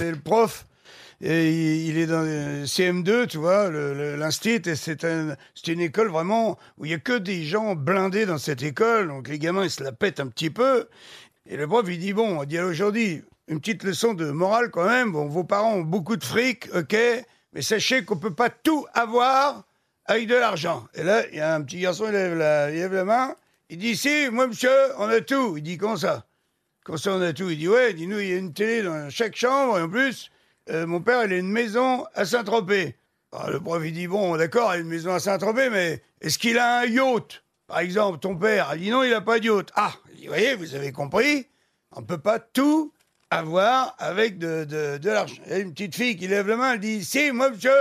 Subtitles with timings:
[0.00, 0.66] et le prof.
[1.22, 1.50] Et
[1.84, 6.58] il est dans le CM2, tu vois, l'instit, et c'est un, c'est une école vraiment
[6.78, 9.70] où il y a que des gens blindés dans cette école, donc les gamins ils
[9.70, 10.88] se la pètent un petit peu.
[11.46, 14.86] Et le prof il dit bon, on dit aujourd'hui une petite leçon de morale quand
[14.86, 15.12] même.
[15.12, 16.96] Bon, vos parents ont beaucoup de fric, ok,
[17.52, 19.64] mais sachez qu'on peut pas tout avoir
[20.06, 20.86] avec de l'argent.
[20.94, 23.34] Et là, il y a un petit garçon, il lève la, il lève la main,
[23.68, 25.58] il dit si, moi monsieur, on a tout.
[25.58, 26.24] Il dit comment ça?
[26.84, 28.52] Comment ça on a tout Il dit ouais, il dit nous il y a une
[28.52, 30.30] télé dans chaque chambre et en plus
[30.70, 32.94] euh, mon père, il a une maison à Saint-Tropez.
[33.32, 36.38] Alors, le prof, il dit, bon, d'accord, il a une maison à Saint-Tropez, mais est-ce
[36.38, 37.42] qu'il a un yacht?
[37.66, 39.70] Par exemple, ton père, il dit, non, il n'a pas de yacht.
[39.74, 41.46] Ah, il dit, voyez, vous avez compris,
[41.92, 42.92] on ne peut pas tout
[43.30, 45.42] avoir avec de, de, de l'argent.
[45.46, 47.72] Il y a une petite fille qui lève la main, elle dit, si, moi, monsieur,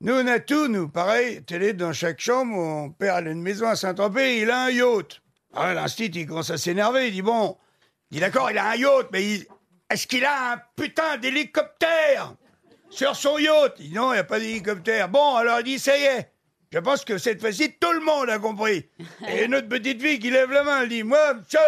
[0.00, 0.88] nous, on a tout, nous.
[0.88, 4.64] Pareil, télé dans chaque chambre, mon père, il a une maison à Saint-Tropez, il a
[4.64, 5.20] un yacht.
[5.52, 7.56] Ah, l'instit, il commence à s'énerver, il dit, bon,
[8.10, 9.46] il dit, d'accord, il a un yacht, mais
[9.88, 12.34] est-ce qu'il a un putain d'hélicoptère
[12.90, 13.74] sur son yacht?
[13.78, 15.08] Il dit non, il n'y a pas d'hélicoptère.
[15.08, 16.32] Bon, alors il dit ça y est.
[16.72, 18.88] Je pense que cette fois-ci, tout le monde a compris.
[19.28, 21.58] Et notre petite fille qui lève la main, elle dit Moi, monsieur,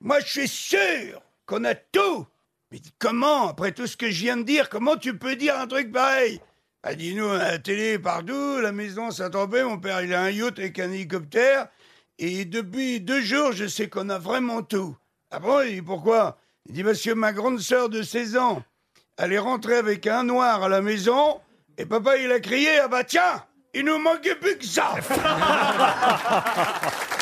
[0.00, 2.26] moi, je suis sûr qu'on a tout.
[2.72, 5.66] Mais comment, après tout ce que je viens de dire, comment tu peux dire un
[5.66, 6.40] truc pareil?
[6.82, 10.58] Elle dit Nous, la télé partout, la maison Saint-Tropez, mon père, il a un yacht
[10.58, 11.68] avec un hélicoptère.
[12.18, 14.96] Et depuis deux jours, je sais qu'on a vraiment tout.
[15.30, 16.36] Après, il dit Pourquoi?
[16.66, 18.62] Il dit que ma grande sœur de 16 ans,
[19.16, 21.40] elle est rentrée avec un noir à la maison,
[21.78, 24.94] et papa, il a crié Ah bah tiens, il nous manquait plus que ça